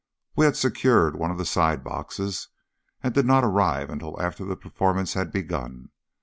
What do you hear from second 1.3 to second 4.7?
the side boxes, and did not arrive until after the